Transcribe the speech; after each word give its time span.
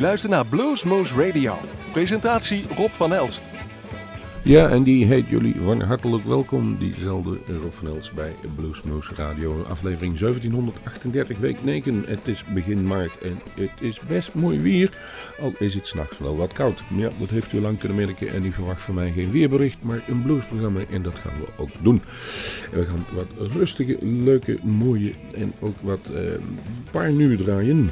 luistert 0.00 0.32
naar 0.32 0.46
Bluesmoose 0.46 1.14
Radio. 1.14 1.54
Presentatie 1.92 2.64
Rob 2.76 2.90
van 2.90 3.12
Elst. 3.12 3.44
Ja, 4.42 4.68
en 4.68 4.82
die 4.82 5.06
heet 5.06 5.28
jullie 5.28 5.54
van 5.64 5.80
hartelijk 5.80 6.24
welkom, 6.24 6.76
diezelfde 6.78 7.38
Rob 7.46 7.72
van 7.72 7.86
Elst 7.86 8.12
bij 8.12 8.34
Bluesmoose 8.54 9.14
Radio. 9.14 9.62
Aflevering 9.68 10.18
1738, 10.18 11.38
week 11.38 11.64
9. 11.64 12.04
Het 12.06 12.28
is 12.28 12.44
begin 12.54 12.86
maart 12.86 13.18
en 13.18 13.40
het 13.54 13.70
is 13.80 14.00
best 14.00 14.34
mooi 14.34 14.60
weer, 14.60 14.90
al 15.40 15.52
is 15.58 15.74
het 15.74 15.86
s'nachts 15.86 16.18
wel 16.18 16.36
wat 16.36 16.52
koud. 16.52 16.82
Ja, 16.96 17.10
dat 17.18 17.28
heeft 17.28 17.52
u 17.52 17.60
lang 17.60 17.78
kunnen 17.78 18.06
merken 18.06 18.32
en 18.32 18.44
u 18.44 18.52
verwacht 18.52 18.82
van 18.82 18.94
mij 18.94 19.12
geen 19.12 19.30
weerbericht, 19.30 19.78
maar 19.82 20.02
een 20.08 20.22
bluesprogramma 20.22 20.80
en 20.90 21.02
dat 21.02 21.18
gaan 21.18 21.40
we 21.40 21.62
ook 21.62 21.70
doen. 21.82 22.02
we 22.70 22.86
gaan 22.86 23.04
wat 23.12 23.50
rustige, 23.52 23.98
leuke, 24.02 24.58
mooie 24.62 25.12
en 25.36 25.52
ook 25.60 25.76
wat 25.80 26.10
uh, 26.12 26.18
paar 26.90 27.12
nu 27.12 27.36
draaien. 27.36 27.90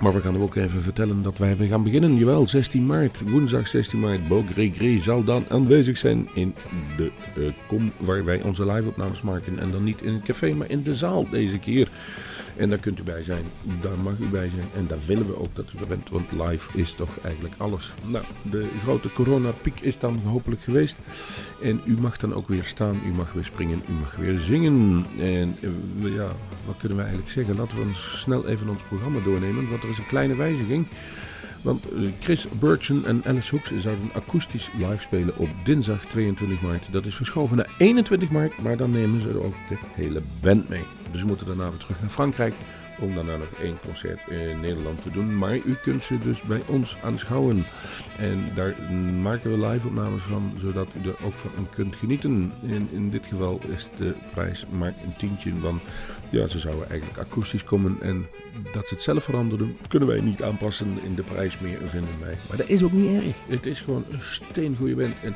Maar 0.00 0.12
we 0.12 0.20
gaan 0.20 0.42
ook 0.42 0.54
even 0.54 0.82
vertellen 0.82 1.22
dat 1.22 1.38
wij 1.38 1.56
weer 1.56 1.68
gaan 1.68 1.82
beginnen. 1.82 2.16
Jawel, 2.16 2.48
16 2.48 2.86
maart, 2.86 3.22
woensdag 3.30 3.68
16 3.68 4.00
maart. 4.00 4.28
Bo 4.28 4.44
Gregory 4.52 5.00
zal 5.00 5.24
dan 5.24 5.44
aanwezig 5.48 5.96
zijn 5.96 6.28
in 6.34 6.54
de 6.96 7.10
uh, 7.38 7.48
kom 7.66 7.92
waar 7.96 8.24
wij 8.24 8.42
onze 8.42 8.72
live-opnames 8.72 9.20
maken. 9.20 9.58
En 9.58 9.70
dan 9.70 9.84
niet 9.84 10.02
in 10.02 10.12
het 10.12 10.22
café, 10.22 10.54
maar 10.54 10.70
in 10.70 10.82
de 10.82 10.94
zaal 10.94 11.28
deze 11.30 11.58
keer. 11.58 11.88
En 12.56 12.68
daar 12.68 12.78
kunt 12.78 13.00
u 13.00 13.02
bij 13.02 13.22
zijn, 13.22 13.44
daar 13.80 13.98
mag 14.02 14.18
u 14.18 14.26
bij 14.28 14.50
zijn. 14.54 14.68
En 14.74 14.86
daar 14.86 14.98
willen 15.06 15.26
we 15.26 15.38
ook 15.38 15.54
dat 15.54 15.72
u 15.76 15.78
er 15.78 15.86
bent, 15.86 16.10
want 16.10 16.32
live 16.32 16.78
is 16.78 16.92
toch 16.92 17.18
eigenlijk 17.22 17.54
alles. 17.58 17.94
Nou, 18.06 18.24
de 18.42 18.68
grote 18.82 19.12
coronapiek 19.12 19.80
is 19.80 19.98
dan 19.98 20.20
hopelijk 20.24 20.62
geweest. 20.62 20.96
En 21.62 21.80
u 21.84 22.00
mag 22.00 22.16
dan 22.16 22.34
ook 22.34 22.48
weer 22.48 22.64
staan, 22.64 23.00
u 23.06 23.12
mag 23.12 23.32
weer 23.32 23.44
springen, 23.44 23.82
u 23.88 23.92
mag 23.92 24.16
weer 24.16 24.38
zingen. 24.38 25.06
En 25.18 25.56
uh, 25.60 26.14
ja, 26.14 26.28
wat 26.66 26.76
kunnen 26.78 26.96
we 26.96 27.02
eigenlijk 27.02 27.32
zeggen? 27.32 27.56
Laten 27.56 27.76
we 27.76 27.84
snel 27.94 28.48
even 28.48 28.68
ons 28.68 28.82
programma 28.88 29.20
doornemen, 29.20 29.68
want 29.70 29.82
er 29.82 29.90
is 29.90 29.98
een 29.98 30.06
kleine 30.06 30.36
wijziging. 30.36 30.86
Want 31.64 31.92
eh, 31.92 32.00
Chris 32.20 32.46
Burton 32.60 33.06
en 33.06 33.22
Alice 33.24 33.50
Hooks 33.50 33.70
zouden 33.78 34.10
akoestisch 34.14 34.70
live 34.78 35.02
spelen 35.02 35.36
op 35.36 35.48
dinsdag 35.64 36.04
22 36.04 36.60
maart. 36.60 36.92
Dat 36.92 37.06
is 37.06 37.14
verschoven 37.14 37.56
naar 37.56 37.70
21 37.78 38.30
maart, 38.30 38.62
maar 38.62 38.76
dan 38.76 38.90
nemen 38.90 39.20
ze 39.20 39.42
ook 39.42 39.54
de 39.68 39.76
hele 39.94 40.22
band 40.40 40.68
mee. 40.68 40.84
Dus 41.10 41.20
we 41.20 41.26
moeten 41.26 41.46
daarna 41.46 41.70
weer 41.70 41.78
terug 41.78 42.00
naar 42.00 42.10
Frankrijk 42.10 42.54
om 43.00 43.14
daarna 43.14 43.36
nog 43.36 43.48
één 43.62 43.78
concert 43.86 44.20
in 44.28 44.60
Nederland 44.60 45.02
te 45.02 45.10
doen. 45.10 45.38
Maar 45.38 45.56
u 45.56 45.74
kunt 45.82 46.02
ze 46.02 46.18
dus 46.18 46.40
bij 46.40 46.62
ons 46.66 46.96
aanschouwen. 47.04 47.64
En 48.18 48.44
daar 48.54 48.74
maken 49.22 49.50
we 49.50 49.66
live 49.66 49.86
opnames 49.86 50.22
van, 50.22 50.52
zodat 50.60 50.88
u 51.02 51.08
er 51.08 51.24
ook 51.24 51.34
van 51.34 51.68
kunt 51.70 51.96
genieten. 51.96 52.52
En 52.62 52.88
in 52.92 53.10
dit 53.10 53.26
geval 53.26 53.60
is 53.74 53.88
de 53.96 54.14
prijs 54.32 54.64
maar 54.70 54.94
een 55.04 55.16
tientje 55.18 55.52
van... 55.60 55.80
Ja, 56.34 56.48
ze 56.48 56.58
zouden 56.58 56.88
eigenlijk 56.88 57.20
akoestisch 57.20 57.64
komen 57.64 57.96
en 58.00 58.26
dat 58.72 58.88
ze 58.88 58.94
het 58.94 59.02
zelf 59.02 59.24
veranderden, 59.24 59.76
kunnen 59.88 60.08
wij 60.08 60.20
niet 60.20 60.42
aanpassen 60.42 60.98
in 61.04 61.14
de 61.14 61.22
prijs 61.22 61.58
meer, 61.58 61.78
vinden 61.84 62.20
wij. 62.20 62.36
Maar 62.48 62.56
dat 62.56 62.68
is 62.68 62.82
ook 62.82 62.92
niet 62.92 63.22
erg. 63.22 63.36
Het 63.48 63.66
is 63.66 63.80
gewoon 63.80 64.04
een 64.10 64.22
steengoede 64.22 64.94
band. 64.94 65.14
En 65.22 65.34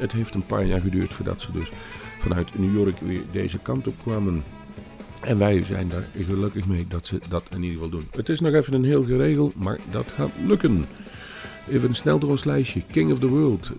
het 0.00 0.12
heeft 0.12 0.34
een 0.34 0.46
paar 0.46 0.64
jaar 0.64 0.80
geduurd 0.80 1.14
voordat 1.14 1.40
ze 1.40 1.52
dus 1.52 1.68
vanuit 2.18 2.58
New 2.58 2.74
York 2.74 2.98
weer 3.00 3.22
deze 3.32 3.58
kant 3.58 3.86
op 3.86 3.94
kwamen. 4.02 4.44
En 5.20 5.38
wij 5.38 5.64
zijn 5.64 5.88
daar 5.88 6.06
gelukkig 6.26 6.66
mee 6.66 6.86
dat 6.88 7.06
ze 7.06 7.20
dat 7.28 7.44
in 7.50 7.62
ieder 7.62 7.76
geval 7.76 7.90
doen. 7.90 8.08
Het 8.10 8.28
is 8.28 8.40
nog 8.40 8.54
even 8.54 8.74
een 8.74 8.84
heel 8.84 9.04
geregeld, 9.04 9.54
maar 9.54 9.78
dat 9.90 10.06
gaat 10.16 10.30
lukken. 10.46 10.86
Even 11.70 11.94
snel 11.94 12.18
door 12.18 12.30
ons 12.30 12.44
lijstje. 12.44 12.82
King 12.90 13.12
of 13.12 13.18
the 13.18 13.28
World, 13.28 13.70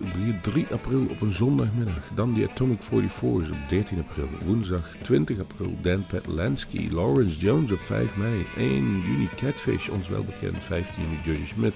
3 0.42 0.66
april 0.72 1.06
op 1.08 1.20
een 1.20 1.32
zondagmiddag. 1.32 1.94
Dan 2.14 2.32
die 2.32 2.48
Atomic 2.48 2.78
44's 2.82 3.50
op 3.50 3.68
13 3.68 3.98
april. 3.98 4.28
Woensdag 4.44 4.96
20 5.02 5.38
april 5.40 5.76
Dan 5.82 6.06
Petlansky, 6.06 6.88
Lawrence 6.90 7.38
Jones 7.38 7.70
op 7.72 7.80
5 7.80 8.16
mei. 8.16 8.46
1 8.56 9.00
juni 9.00 9.28
Catfish, 9.36 9.88
ons 9.88 10.08
welbekend. 10.08 10.64
15 10.64 11.02
juni 11.02 11.20
Johnny 11.24 11.46
Smith. 11.46 11.74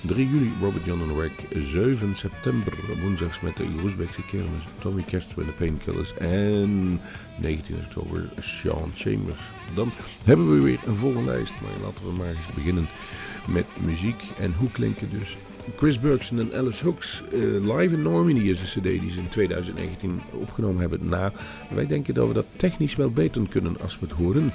3 0.00 0.28
juli 0.28 0.52
Robert 0.60 0.84
John 0.84 1.00
and 1.00 1.16
Wreck. 1.16 1.64
7 1.64 2.16
september 2.16 2.72
woensdags 3.02 3.40
met 3.40 3.56
de 3.56 3.66
Oezbekse 3.82 4.22
kermis. 4.22 4.68
Tommy 4.78 5.02
Kester 5.02 5.38
en 5.38 5.46
de 5.46 5.52
Painkillers. 5.52 6.14
En 6.14 7.00
19 7.40 7.76
oktober 7.84 8.28
Sean 8.40 8.90
Chambers. 8.94 9.40
Dan 9.74 9.90
hebben 10.24 10.54
we 10.54 10.60
weer 10.60 10.80
een 10.86 10.96
volle 10.96 11.24
lijst. 11.24 11.52
Maar 11.62 11.86
laten 11.86 12.06
we 12.06 12.12
maar 12.12 12.28
eens 12.28 12.54
beginnen 12.54 12.88
met 13.46 13.66
muziek. 13.84 14.22
En 14.38 14.54
hoe 14.58 14.70
klinken 14.70 15.10
dus 15.10 15.36
Chris 15.76 16.00
Bergson 16.00 16.38
en 16.38 16.54
Alice 16.54 16.84
Hooks 16.84 17.22
uh, 17.32 17.76
live 17.76 17.94
in 17.94 18.02
Normandy 18.02 18.48
is 18.48 18.60
een 18.60 18.80
cd 18.80 19.00
die 19.00 19.10
ze 19.10 19.20
in 19.20 19.28
2019 19.28 20.20
opgenomen 20.30 20.80
hebben. 20.80 21.08
Nou, 21.08 21.32
wij 21.70 21.86
denken 21.86 22.14
dat 22.14 22.28
we 22.28 22.34
dat 22.34 22.46
technisch 22.56 22.96
wel 22.96 23.10
beter 23.10 23.42
kunnen 23.48 23.80
als 23.80 23.98
we 23.98 24.06
het 24.06 24.16
horen. 24.16 24.52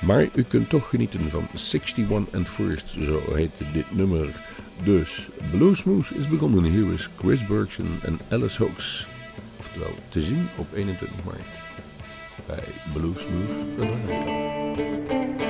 Maar 0.00 0.28
u 0.34 0.42
kunt 0.42 0.68
toch 0.68 0.88
genieten 0.88 1.30
van 1.30 1.46
61 1.52 2.34
and 2.34 2.48
First, 2.48 2.88
zo 3.00 3.20
heet 3.34 3.52
dit 3.72 3.96
nummer. 3.96 4.28
Dus 4.84 5.28
Bluesmoose 5.50 6.14
is 6.14 6.28
begonnen. 6.28 6.64
Hier 6.64 6.92
is 6.92 7.08
Chris 7.18 7.46
Bergson 7.46 7.98
en 8.02 8.18
Alice 8.28 8.62
Hooks. 8.62 9.06
Oftewel 9.58 9.94
te 10.08 10.20
zien 10.20 10.48
op 10.56 10.66
21 10.74 11.24
maart 11.24 11.60
bij 12.46 12.64
Bluesmoose. 12.92 13.60
fresh 13.80 15.49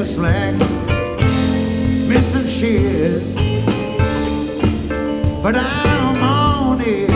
the 0.00 0.06
slack, 0.06 0.54
missing 2.08 2.46
shit. 2.46 3.22
But 5.42 5.56
I'm 5.56 6.22
on 6.22 6.80
it, 6.80 7.10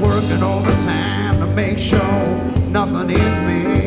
working 0.00 0.42
overtime 0.42 1.40
to 1.40 1.46
make 1.46 1.80
sure 1.80 2.26
nothing 2.68 3.10
is 3.10 3.38
missed. 3.40 3.79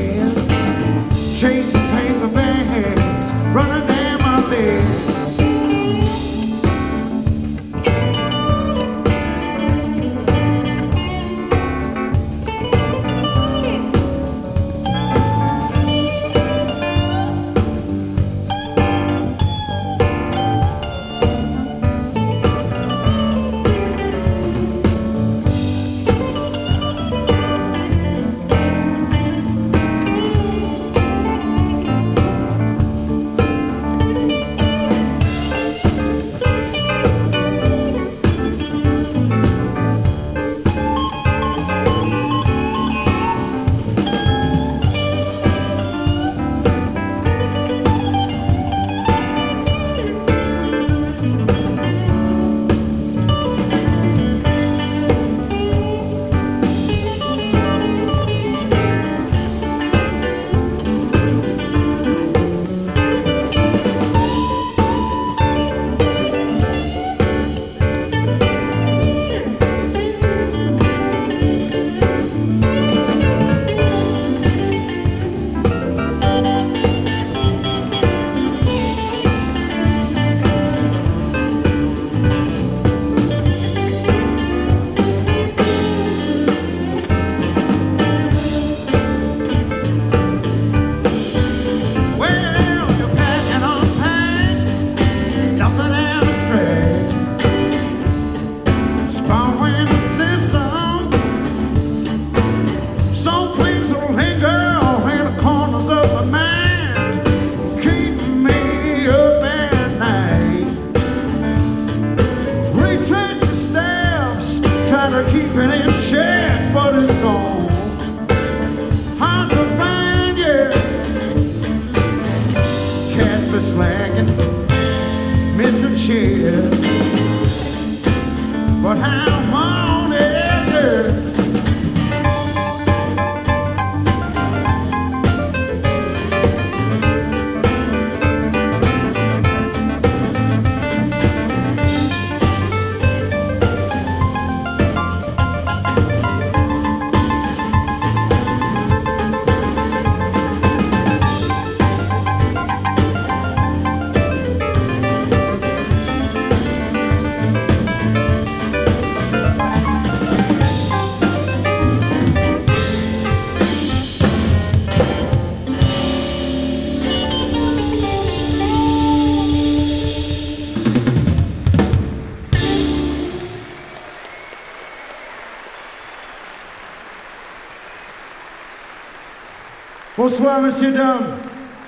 Bonsoir, 180.24 180.62
Monsieur 180.62 180.94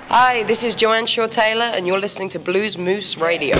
Hi, 0.08 0.42
this 0.42 0.62
is 0.62 0.74
Joanne 0.74 1.06
Shaw 1.06 1.26
Taylor, 1.26 1.72
and 1.74 1.86
you're 1.86 1.98
listening 1.98 2.28
to 2.28 2.38
Blues 2.38 2.76
Moose 2.76 3.16
Radio. 3.16 3.56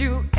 you 0.00 0.29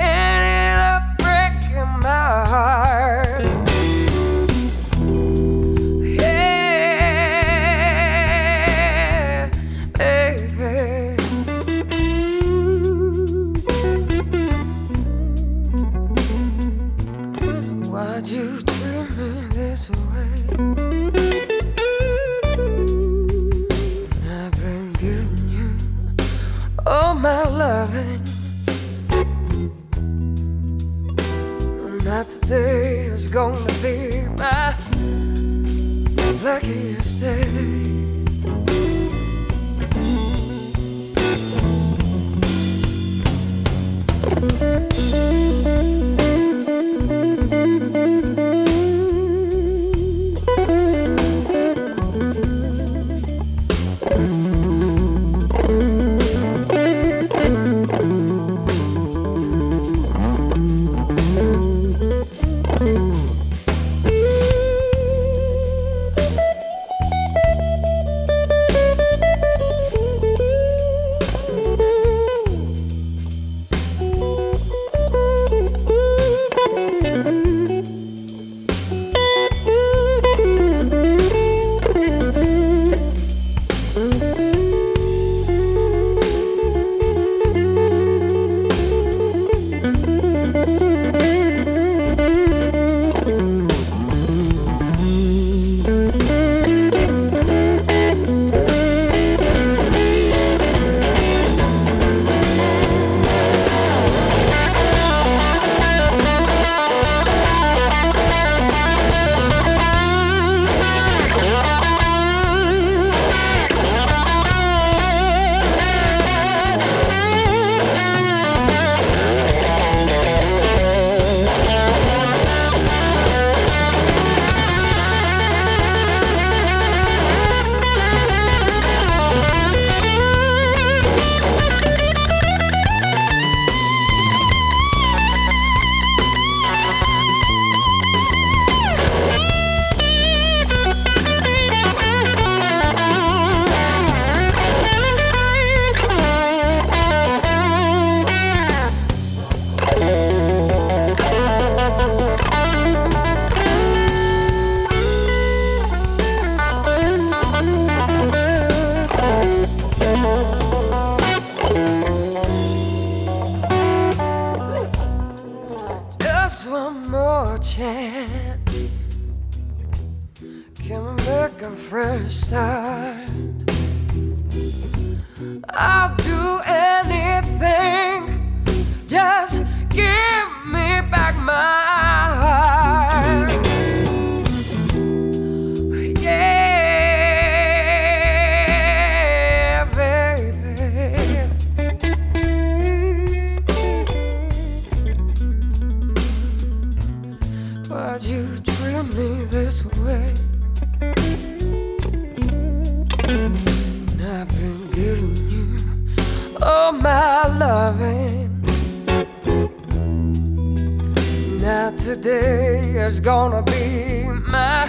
be 213.71 214.25
my 214.51 214.87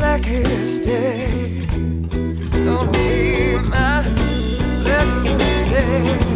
luckiest 0.00 0.82
day. 0.84 1.26
Gonna 2.64 2.90
be 2.92 3.56
my 3.56 4.04
luckiest 4.84 5.70
day. 5.70 6.28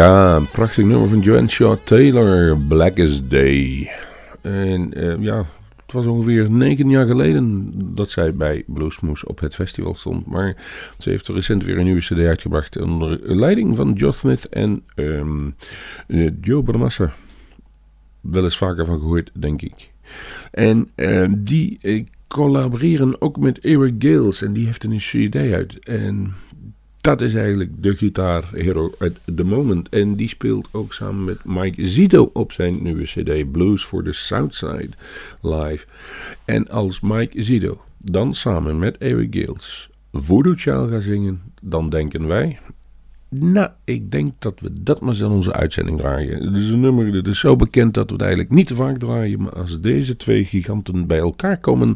Ja, 0.00 0.36
een 0.36 0.48
prachtig 0.48 0.84
nummer 0.84 1.08
van 1.08 1.20
Joanne 1.20 1.48
Shaw 1.48 1.76
Taylor, 1.84 2.58
Blackest 2.58 3.30
Day. 3.30 3.90
En 4.40 4.94
eh, 4.94 5.22
ja, 5.22 5.44
het 5.82 5.92
was 5.92 6.06
ongeveer 6.06 6.50
negen 6.50 6.90
jaar 6.90 7.06
geleden 7.06 7.70
dat 7.94 8.10
zij 8.10 8.34
bij 8.34 8.62
Bluesmoose 8.66 9.28
op 9.28 9.40
het 9.40 9.54
festival 9.54 9.94
stond. 9.94 10.26
Maar 10.26 10.56
ze 10.98 11.10
heeft 11.10 11.28
recent 11.28 11.64
weer 11.64 11.78
een 11.78 11.84
nieuwe 11.84 12.00
cd 12.00 12.18
uitgebracht 12.18 12.80
onder 12.80 13.18
leiding 13.22 13.76
van 13.76 13.92
Joe 13.92 14.12
Smith 14.12 14.48
en 14.48 14.82
ehm, 14.94 15.50
eh, 16.06 16.30
Joe 16.40 16.62
Bonamassa. 16.62 17.12
Wel 18.20 18.44
eens 18.44 18.56
vaker 18.56 18.84
van 18.84 18.98
gehoord, 18.98 19.30
denk 19.34 19.62
ik. 19.62 19.90
En 20.50 20.88
eh, 20.94 21.28
die 21.38 21.78
collaboreren 22.28 23.20
ook 23.20 23.36
met 23.38 23.58
Eric 23.58 23.94
Gales 23.98 24.42
en 24.42 24.52
die 24.52 24.66
heeft 24.66 24.84
een 24.84 24.96
cd 24.96 25.36
uit. 25.36 25.78
En 25.78 26.34
dat 27.00 27.20
is 27.20 27.34
eigenlijk 27.34 27.70
de 27.82 27.96
gitaarhero 27.96 28.92
at 28.98 29.12
the 29.34 29.44
moment. 29.44 29.88
En 29.88 30.14
die 30.14 30.28
speelt 30.28 30.68
ook 30.70 30.92
samen 30.92 31.24
met 31.24 31.44
Mike 31.44 31.88
Zito 31.88 32.30
op 32.32 32.52
zijn 32.52 32.82
nieuwe 32.82 33.04
CD 33.04 33.52
Blues 33.52 33.84
for 33.84 34.02
the 34.02 34.12
Southside 34.12 34.90
live. 35.40 35.86
En 36.44 36.68
als 36.68 37.00
Mike 37.00 37.42
Zito 37.42 37.80
dan 37.98 38.34
samen 38.34 38.78
met 38.78 38.98
Eric 38.98 39.34
Gales 39.34 39.90
Voodoo 40.12 40.54
Child 40.56 40.90
gaat 40.90 41.02
zingen, 41.02 41.40
dan 41.60 41.90
denken 41.90 42.26
wij. 42.26 42.58
Nou, 43.28 43.68
ik 43.84 44.10
denk 44.10 44.30
dat 44.38 44.60
we 44.60 44.82
dat 44.82 45.00
maar 45.00 45.10
eens 45.10 45.20
in 45.20 45.30
onze 45.30 45.52
uitzending 45.52 45.98
draaien. 45.98 46.44
Het 46.44 46.56
is 46.56 46.68
een 46.68 46.80
nummer 46.80 47.12
dat 47.12 47.26
is 47.26 47.38
zo 47.38 47.56
bekend 47.56 47.94
dat 47.94 48.06
we 48.06 48.12
het 48.12 48.22
eigenlijk 48.22 48.52
niet 48.52 48.66
te 48.66 48.74
vaak 48.74 48.98
draaien. 48.98 49.42
Maar 49.42 49.52
als 49.52 49.80
deze 49.80 50.16
twee 50.16 50.44
giganten 50.44 51.06
bij 51.06 51.18
elkaar 51.18 51.58
komen, 51.58 51.94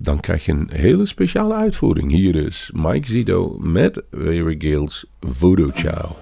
dan 0.00 0.20
krijg 0.20 0.44
je 0.44 0.52
een 0.52 0.70
hele 0.72 1.06
speciale 1.06 1.54
uitvoering. 1.54 2.10
Hier 2.10 2.34
is 2.34 2.70
Mike 2.74 3.06
Zito 3.06 3.56
met 3.60 4.02
Eric 4.10 4.62
Gales 4.62 5.04
Voodoo 5.20 5.70
Child. 5.74 6.16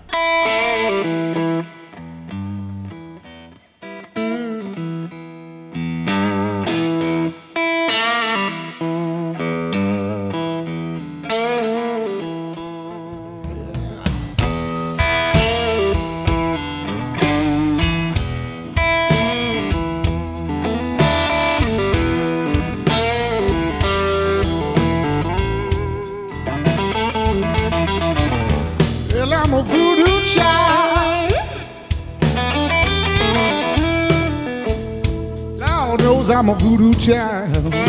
Knows 36.26 36.34
I'm 36.34 36.48
a 36.48 36.54
voodoo 36.54 36.92
child. 36.94 37.85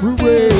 robbery. 0.00 0.51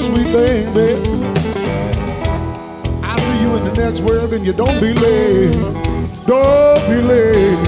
sweet 0.00 0.32
baby. 0.32 1.00
I 3.02 3.20
see 3.20 3.42
you 3.42 3.56
in 3.56 3.64
the 3.64 3.74
next 3.76 4.00
world, 4.00 4.32
and 4.32 4.44
you 4.44 4.52
don't 4.52 4.80
be 4.80 4.94
late. 4.94 5.52
Don't 6.26 6.88
be 6.88 7.02
late. 7.02 7.64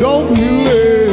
Don't 0.00 0.34
be 0.34 0.42
late. 0.66 1.03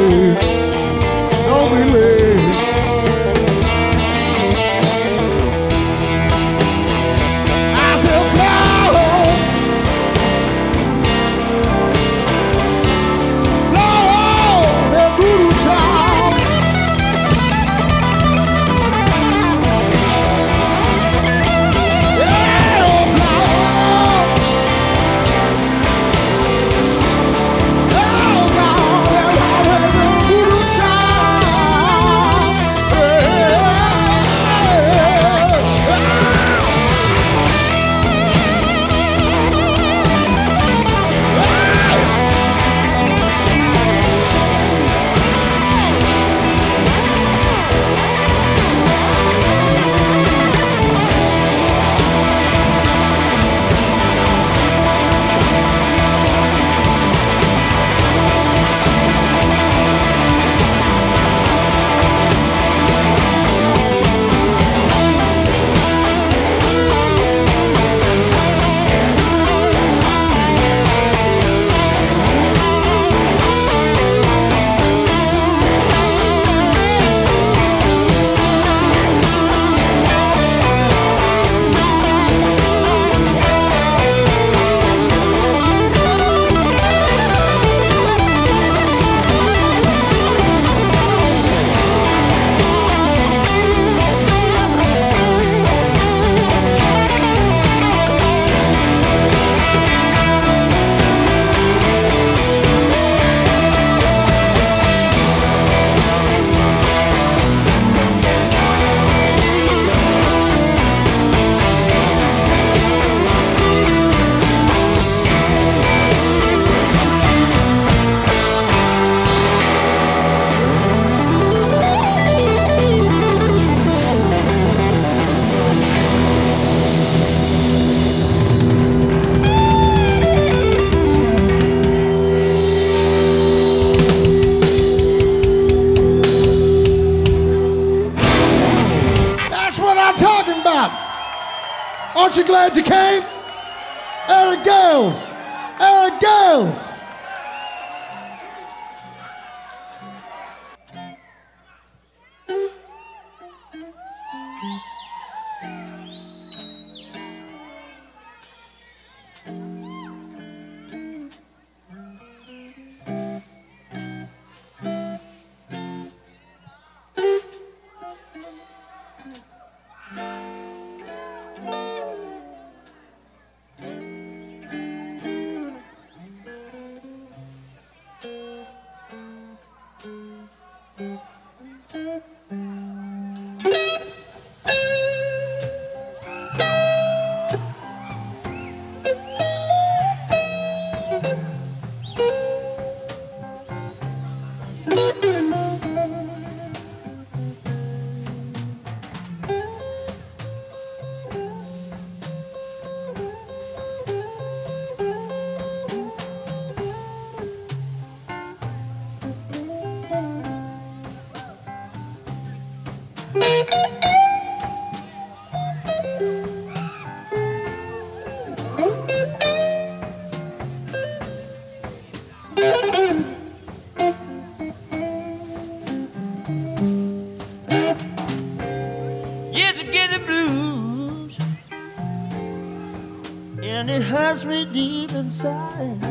嗯。 235.79 236.10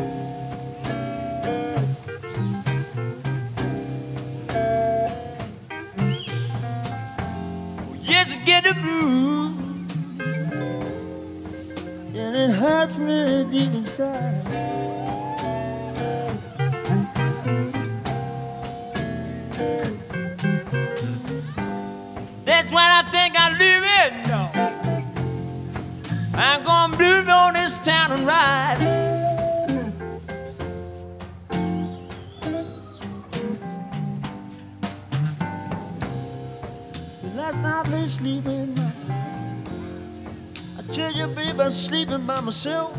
myself. 42.51 42.91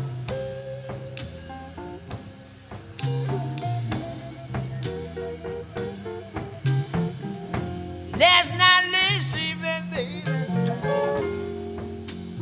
Last 8.16 8.50
night, 8.56 8.84
last 8.92 9.34
baby, 9.34 10.22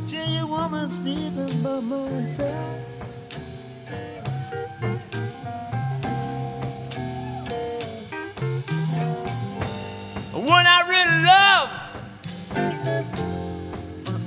tell 0.07 0.29
your 0.29 0.47
woman 0.47 0.89
sleeping 0.89 1.61
by 1.61 1.81
myself. 1.81 2.77
When 10.33 10.65
I 10.65 10.79
really 10.87 11.25
love 11.25 11.69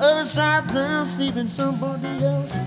other 0.01 0.27
side 0.27 0.67
down, 0.69 1.07
sleeping 1.07 1.49
somebody 1.49 2.23
else. 2.23 2.64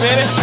baby. 0.00 0.39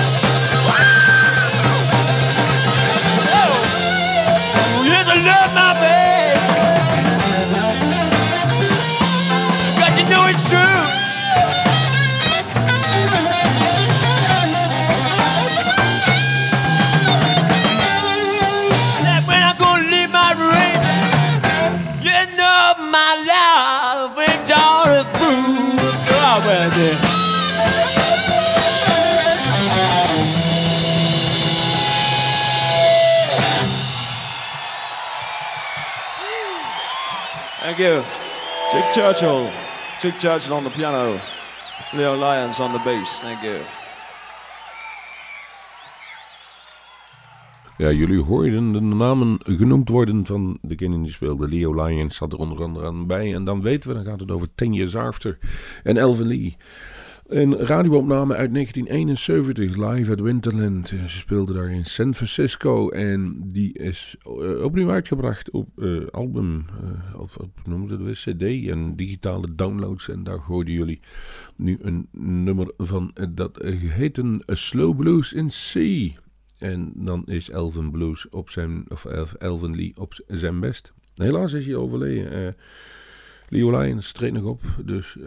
Churchill. 38.98 39.48
Chick 40.00 40.18
Churchill 40.18 40.54
on 40.54 40.64
the 40.64 40.72
piano. 40.72 41.20
Leo 41.94 42.16
Lyons 42.16 42.60
on 42.60 42.72
the 42.72 42.80
bass. 42.80 43.22
Thank 43.22 43.44
you. 43.44 43.60
Ja, 47.78 47.92
jullie 47.92 48.22
hoorden 48.22 48.72
de 48.72 48.82
namen 48.82 49.40
genoemd 49.44 49.90
worden 49.90 50.26
van 50.26 50.58
degene 50.62 51.02
die 51.02 51.12
speelde. 51.12 51.48
Leo 51.48 51.86
Lyons 51.86 52.16
zat 52.16 52.34
er 52.34 52.40
onder 52.40 52.64
andere 52.64 52.86
aan 52.86 53.08
bij. 53.08 53.34
En 53.34 53.44
dan 53.44 53.62
weten 53.62 53.90
we, 53.90 53.96
dan 53.96 54.06
gaat 54.06 54.20
het 54.20 54.32
over 54.32 54.48
Ten 54.56 54.74
Years 54.74 54.96
After 54.96 55.38
en 55.84 55.98
Elvin 55.98 56.28
Lee. 56.28 56.58
Een 57.28 57.56
radioopname 57.56 58.36
uit 58.36 58.54
1971, 58.54 59.76
live 59.76 60.12
at 60.12 60.20
Winterland. 60.20 60.88
Ze 60.88 61.08
speelde 61.08 61.54
daar 61.54 61.72
in 61.72 61.86
San 61.86 62.16
Francisco 62.16 62.90
en 62.90 63.42
die 63.46 63.74
is 63.74 64.16
uh, 64.28 64.64
opnieuw 64.64 64.92
uitgebracht 64.92 65.50
op 65.52 65.70
uh, 65.76 66.08
album, 66.08 66.66
uh, 66.84 67.20
of 67.20 67.38
op, 67.38 67.50
noemen 67.66 67.88
ze 67.88 68.30
het 68.30 68.38
cd 68.38 68.70
en 68.70 68.96
digitale 68.96 69.56
downloads. 69.56 70.10
En 70.10 70.24
daar 70.24 70.38
hoorden 70.38 70.74
jullie 70.74 71.00
nu 71.56 71.78
een 71.82 72.08
nummer 72.12 72.72
van, 72.78 73.16
dat 73.30 73.62
heet 73.82 74.18
een 74.18 74.42
Slow 74.46 74.98
Blues 74.98 75.34
in 75.34 75.48
C. 75.48 75.76
En 76.58 76.92
dan 76.96 77.26
is 77.26 77.50
Elvin 77.50 77.92
Blues 77.92 78.30
op 78.30 78.50
zijn, 78.50 78.86
of 78.88 79.06
Elvin 79.40 79.76
Lee 79.76 79.94
op 79.96 80.14
zijn 80.28 80.60
best. 80.60 80.94
Helaas 81.16 81.54
is 81.54 81.66
hij 81.66 81.76
overleden. 81.76 82.56
Leo 83.50 83.80
Lyons 83.80 84.12
treedt 84.12 84.34
nog 84.34 84.44
op, 84.44 84.62
dus 84.86 85.18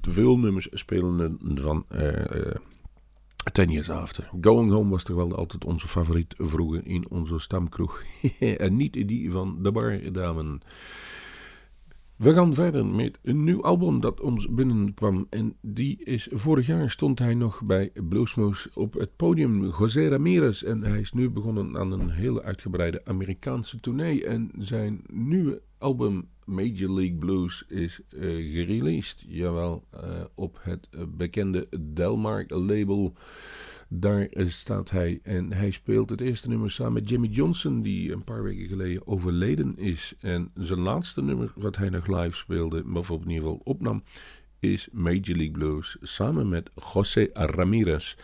veel 0.00 0.38
nummers 0.38 0.68
spelen 0.70 1.38
van 1.54 1.84
uh, 1.94 2.54
Ten 3.52 3.70
Years 3.70 3.90
After. 3.90 4.30
Going 4.40 4.70
Home 4.70 4.90
was 4.90 5.04
toch 5.04 5.16
wel 5.16 5.34
altijd 5.34 5.64
onze 5.64 5.88
favoriet 5.88 6.34
vroeger 6.38 6.86
in 6.86 7.10
onze 7.10 7.38
stamkroeg. 7.38 8.02
en 8.38 8.76
niet 8.76 9.08
die 9.08 9.30
van 9.30 9.62
de 9.62 9.72
Bardamen. 9.72 10.60
We 12.22 12.34
gaan 12.34 12.54
verder 12.54 12.86
met 12.86 13.18
een 13.22 13.44
nieuw 13.44 13.62
album 13.62 14.00
dat 14.00 14.20
ons 14.20 14.48
binnenkwam. 14.48 15.26
En 15.30 15.56
die 15.60 16.04
is, 16.04 16.28
vorig 16.30 16.66
jaar 16.66 16.90
stond 16.90 17.18
hij 17.18 17.34
nog 17.34 17.62
bij 17.62 17.90
Bluesmoose 18.08 18.70
op 18.74 18.94
het 18.94 19.16
podium, 19.16 19.64
José 19.64 20.08
Ramirez. 20.08 20.62
En 20.62 20.82
hij 20.82 21.00
is 21.00 21.12
nu 21.12 21.30
begonnen 21.30 21.78
aan 21.78 21.92
een 21.92 22.10
hele 22.10 22.42
uitgebreide 22.42 23.04
Amerikaanse 23.04 23.80
tournee. 23.80 24.26
En 24.26 24.50
zijn 24.58 25.02
nieuwe 25.06 25.62
album 25.82 26.28
Major 26.44 26.90
League 26.90 27.18
Blues 27.18 27.64
is 27.68 28.00
uh, 28.10 28.20
gereleased. 28.54 29.24
Jawel, 29.28 29.84
uh, 29.94 30.00
op 30.34 30.58
het 30.60 30.88
uh, 30.90 31.02
bekende 31.08 31.68
Delmark 31.80 32.50
label. 32.50 33.14
Daar 33.88 34.28
staat 34.36 34.90
hij 34.90 35.20
en 35.22 35.52
hij 35.52 35.70
speelt 35.70 36.10
het 36.10 36.20
eerste 36.20 36.48
nummer 36.48 36.70
samen 36.70 36.92
met 36.92 37.08
Jimmy 37.08 37.26
Johnson, 37.26 37.82
die 37.82 38.12
een 38.12 38.24
paar 38.24 38.42
weken 38.42 38.66
geleden 38.66 39.06
overleden 39.06 39.78
is. 39.78 40.14
En 40.20 40.50
zijn 40.54 40.80
laatste 40.80 41.22
nummer 41.22 41.52
wat 41.54 41.76
hij 41.76 41.88
nog 41.88 42.06
live 42.06 42.36
speelde, 42.36 42.84
of 42.94 43.10
in 43.10 43.18
ieder 43.18 43.34
geval 43.34 43.60
opnam, 43.64 44.02
is 44.58 44.88
Major 44.92 45.36
League 45.36 45.50
Blues 45.50 45.96
samen 46.00 46.48
met 46.48 46.70
José 46.92 47.28
Ramirez. 47.32 48.16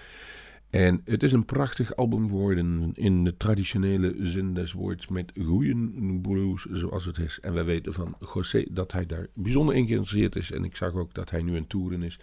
En 0.71 1.01
het 1.05 1.23
is 1.23 1.33
een 1.33 1.45
prachtig 1.45 1.97
album 1.97 2.29
geworden 2.29 2.91
in 2.95 3.25
de 3.25 3.37
traditionele 3.37 4.15
zin 4.19 4.55
des 4.55 4.73
woords 4.73 5.09
met 5.09 5.33
goede 5.45 5.91
blues 6.23 6.65
zoals 6.65 7.05
het 7.05 7.19
is. 7.19 7.39
En 7.41 7.53
wij 7.53 7.65
weten 7.65 7.93
van 7.93 8.17
José 8.35 8.65
dat 8.71 8.93
hij 8.93 9.07
daar 9.07 9.27
bijzonder 9.35 9.75
in 9.75 9.87
geïnteresseerd 9.87 10.37
is. 10.37 10.53
En 10.53 10.65
ik 10.65 10.77
zag 10.77 10.95
ook 10.95 11.15
dat 11.15 11.31
hij 11.31 11.43
nu 11.43 11.57
een 11.57 11.67
toeren 11.67 12.03
is. 12.03 12.19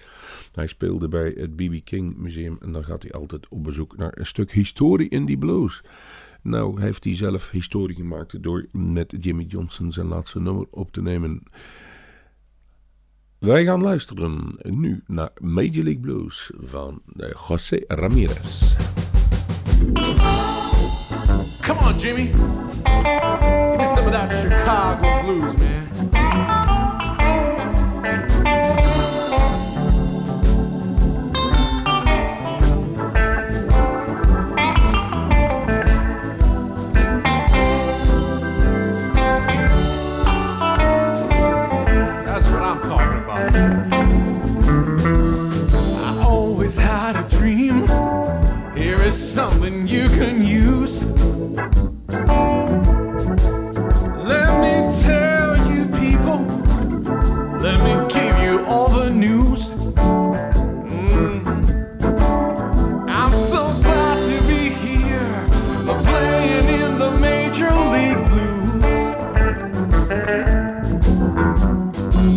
Hij 0.52 0.68
speelde 0.68 1.08
bij 1.08 1.34
het 1.38 1.56
B.B. 1.56 1.84
King 1.84 2.18
Museum 2.18 2.58
en 2.62 2.72
dan 2.72 2.84
gaat 2.84 3.02
hij 3.02 3.12
altijd 3.12 3.48
op 3.50 3.64
bezoek 3.64 3.98
naar 3.98 4.18
een 4.18 4.26
stuk 4.26 4.52
historie 4.52 5.10
in 5.10 5.26
die 5.26 5.38
blues. 5.38 5.82
Nou 6.42 6.82
heeft 6.82 7.04
hij 7.04 7.16
zelf 7.16 7.50
historie 7.50 7.96
gemaakt 7.96 8.44
door 8.44 8.66
met 8.72 9.16
Jimmy 9.20 9.44
Johnson 9.44 9.92
zijn 9.92 10.08
laatste 10.08 10.40
nummer 10.40 10.68
op 10.70 10.92
te 10.92 11.02
nemen. 11.02 11.44
Wij 13.46 13.66
gaan 13.66 13.82
luisteren 13.82 14.58
nu 14.64 15.04
naar 15.08 15.30
Major 15.40 15.84
League 15.84 16.00
Blues 16.00 16.52
van 16.60 17.02
José 17.48 17.80
Ramirez. 17.88 18.76
Come 21.62 21.80
on, 21.80 21.98
Jimmy. 21.98 22.24
Give 22.24 23.78
me 23.78 23.88
some 23.96 24.06
of 24.06 24.12
that 24.12 24.34
Chicago 24.34 25.22
blues, 25.24 25.54
man. 25.58 25.85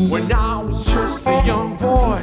When 0.08 0.32
I 0.32 0.62
was 0.62 0.86
just 0.86 1.26
a 1.26 1.42
young 1.44 1.76
boy, 1.76 2.22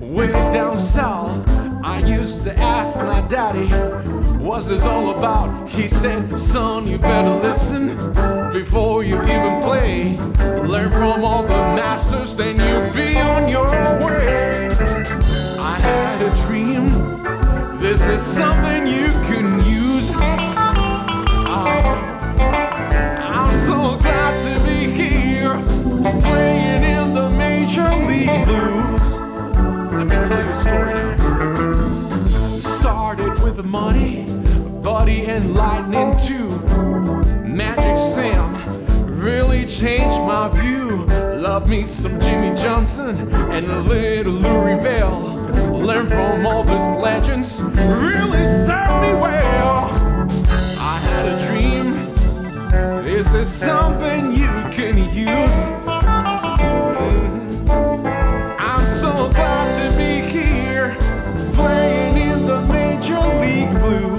way 0.00 0.28
down 0.28 0.80
south, 0.80 1.46
I 1.84 1.98
used 1.98 2.44
to 2.44 2.56
ask 2.56 2.96
my 2.96 3.20
daddy, 3.28 3.68
What's 4.42 4.66
this 4.66 4.84
all 4.84 5.10
about? 5.10 5.68
He 5.68 5.86
said, 5.86 6.40
Son, 6.40 6.88
you 6.88 6.96
better 6.96 7.34
listen 7.34 7.96
before 8.52 9.04
you 9.04 9.22
even 9.22 9.60
play. 9.60 10.16
Learn 10.62 10.90
from 10.92 11.24
all 11.24 11.42
the 11.42 11.48
masters, 11.48 12.34
then 12.34 12.56
you'll 12.58 12.94
be 12.94 13.18
on 13.18 13.50
your 13.50 13.66
way. 13.66 14.68
I 15.58 15.78
had 15.80 16.22
a 16.22 16.30
dream, 16.46 16.88
this 17.78 18.00
is 18.00 18.22
something 18.34 18.86
you 18.86 19.10
can 19.28 19.60
use. 19.66 20.10
Ah, 21.44 21.96
I'm 23.28 23.66
so 23.66 23.98
glad 23.98 24.34
to 24.46 24.66
be 24.66 24.90
here, 24.90 25.54
playing 26.22 26.85
Blues. 28.26 29.06
Let 29.92 30.06
me 30.06 30.16
tell 30.16 30.44
you 30.44 30.50
a 30.50 30.60
story 30.62 30.94
now. 30.94 32.78
Started 32.80 33.40
with 33.42 33.56
the 33.56 33.62
money, 33.62 34.24
Buddy 34.82 35.26
and 35.26 35.54
Lightning 35.54 36.12
too. 36.26 36.48
Magic 37.46 37.96
Sam 38.14 38.56
really 39.06 39.64
changed 39.64 40.20
my 40.26 40.48
view. 40.48 41.06
Love 41.40 41.68
me 41.68 41.86
some 41.86 42.20
Jimmy 42.20 42.60
Johnson 42.60 43.32
and 43.52 43.66
a 43.66 43.80
little 43.80 44.32
Louis 44.32 44.82
Bell. 44.82 45.20
Learn 45.80 46.08
from 46.08 46.46
all 46.46 46.64
these 46.64 46.88
legends, 47.00 47.60
really 47.60 48.44
served 48.66 49.02
me 49.02 49.14
well. 49.14 49.90
I 50.80 50.98
had 50.98 51.26
a 51.28 51.36
dream. 51.46 51.86
This 53.04 53.32
is 53.34 53.48
something 53.48 54.32
you 54.32 54.50
can 54.72 54.98
use. 55.14 55.85
League 63.88 64.02
Blues. 64.02 64.15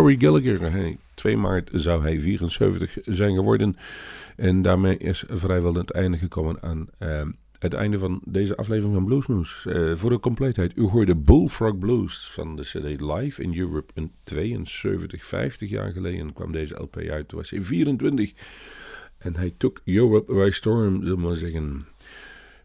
Rory 0.00 0.16
Gallagher. 0.18 0.72
Hij, 0.72 0.98
2 1.14 1.36
maart 1.36 1.70
zou 1.72 2.02
hij 2.02 2.20
74 2.20 2.96
zijn 3.04 3.34
geworden. 3.34 3.76
En 4.36 4.62
daarmee 4.62 4.96
is 4.96 5.24
vrijwel 5.28 5.74
het 5.74 5.90
einde 5.90 6.18
gekomen 6.18 6.62
aan 6.62 6.88
eh, 6.98 7.22
het 7.58 7.74
einde 7.74 7.98
van 7.98 8.20
deze 8.24 8.56
aflevering 8.56 8.94
van 8.94 9.04
Bluesmoes. 9.04 9.66
Eh 9.66 9.96
voor 9.96 10.10
de 10.10 10.20
compleetheid, 10.20 10.76
u 10.76 10.82
hoorde 10.82 11.16
Bullfrog 11.16 11.78
Blues 11.78 12.30
van 12.32 12.56
de 12.56 12.62
CD 12.62 13.00
Live 13.00 13.42
in 13.42 13.58
Europe 13.58 13.92
in 13.94 14.12
72, 14.24 15.24
50 15.24 15.70
jaar 15.70 15.92
geleden 15.92 16.32
kwam 16.32 16.52
deze 16.52 16.74
LP 16.74 16.96
uit. 16.96 17.28
Toen 17.28 17.38
was 17.38 17.50
hij 17.50 17.62
24 17.62 18.32
en 19.18 19.36
hij 19.36 19.54
took 19.56 19.80
Europe 19.84 20.34
by 20.34 20.50
storm, 20.52 21.02
zullen 21.02 21.16
we 21.16 21.26
maar 21.26 21.36
zeggen. 21.36 21.86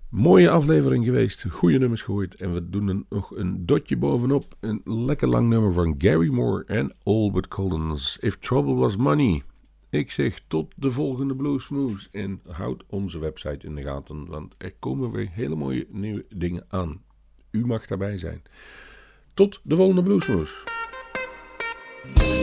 Mooie 0.09 0.49
aflevering 0.49 1.05
geweest, 1.05 1.45
goede 1.49 1.77
nummers 1.77 2.01
gehoord. 2.01 2.35
En 2.35 2.53
we 2.53 2.69
doen 2.69 3.05
nog 3.09 3.35
een 3.35 3.65
dotje 3.65 3.97
bovenop. 3.97 4.55
Een 4.59 4.81
lekker 4.83 5.27
lang 5.27 5.49
nummer 5.49 5.73
van 5.73 5.95
Gary 5.97 6.29
Moore 6.29 6.63
en 6.65 6.95
Albert 7.03 7.47
Collins. 7.47 8.17
If 8.19 8.37
Trouble 8.37 8.73
Was 8.73 8.95
Money. 8.95 9.43
Ik 9.89 10.11
zeg 10.11 10.41
tot 10.47 10.73
de 10.75 10.91
volgende 10.91 11.35
Bluesmoes. 11.35 12.09
En 12.11 12.39
houd 12.47 12.83
onze 12.87 13.19
website 13.19 13.67
in 13.67 13.75
de 13.75 13.81
gaten, 13.81 14.25
want 14.25 14.55
er 14.57 14.73
komen 14.79 15.11
weer 15.11 15.29
hele 15.31 15.55
mooie 15.55 15.87
nieuwe 15.89 16.25
dingen 16.29 16.65
aan. 16.67 17.01
U 17.51 17.65
mag 17.65 17.85
daarbij 17.85 18.17
zijn. 18.17 18.41
Tot 19.33 19.59
de 19.63 19.75
volgende 19.75 20.03
Bluesmoes. 20.03 20.63
If 22.13 22.34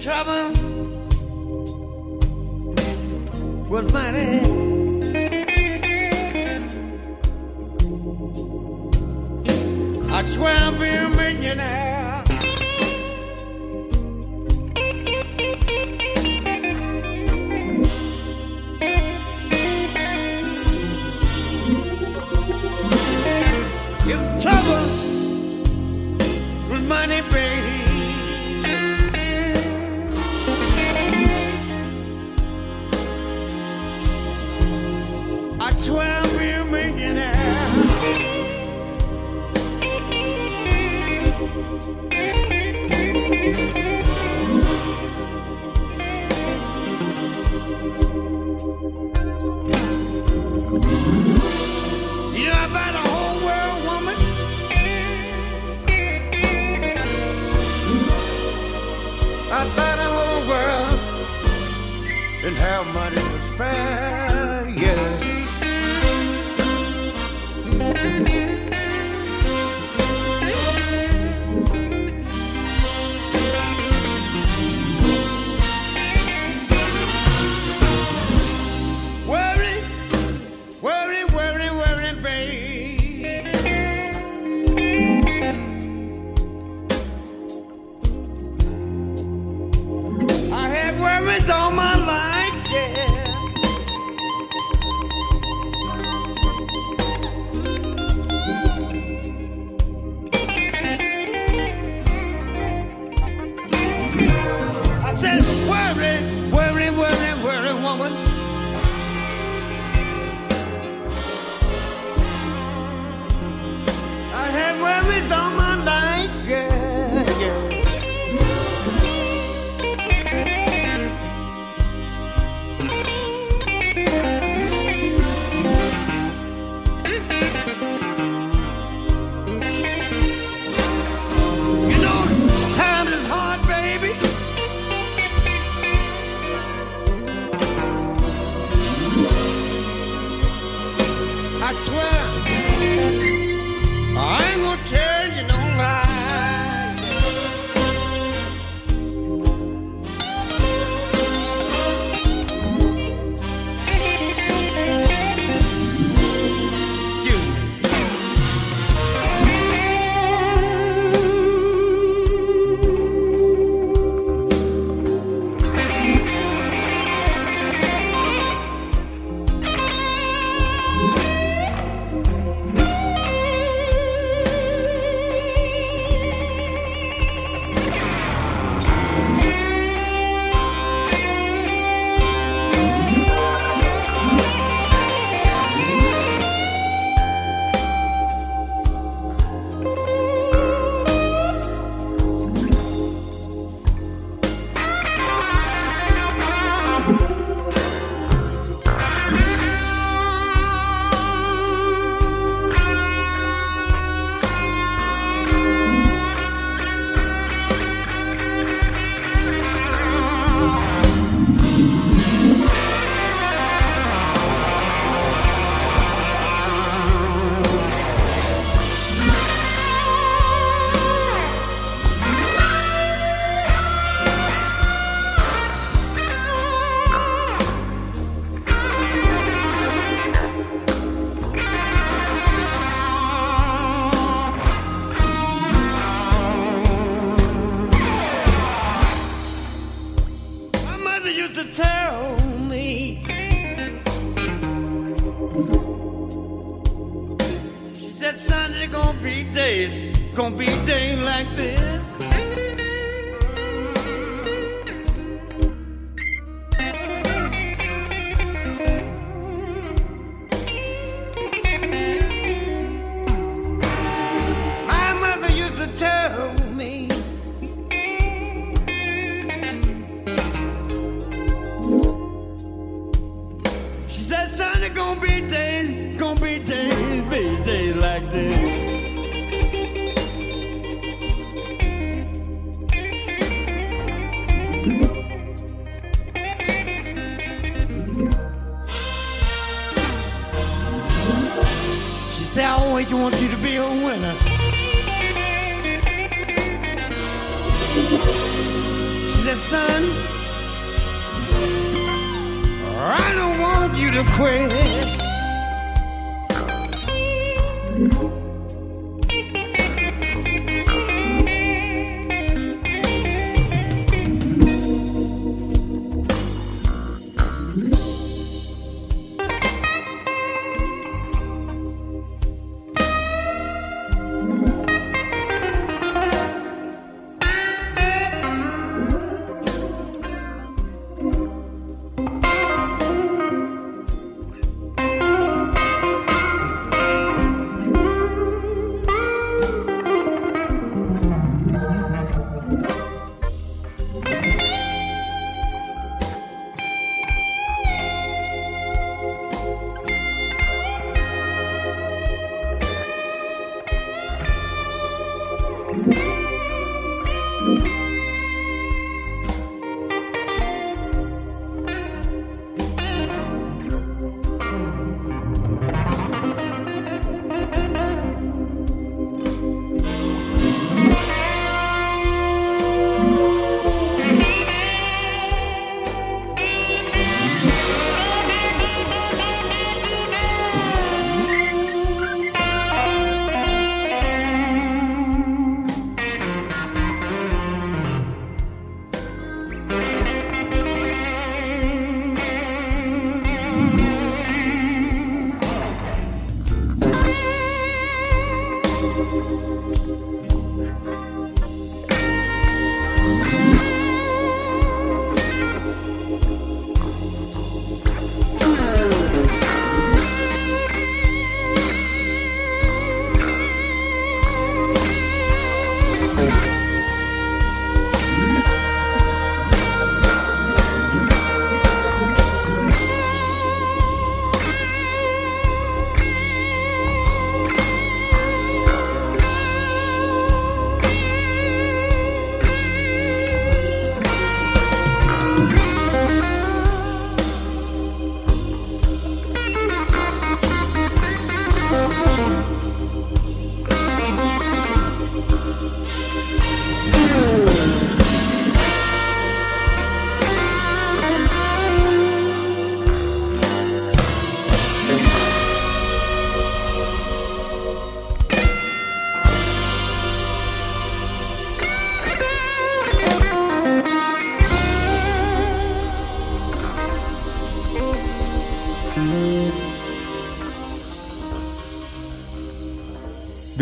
trouble 0.00 0.59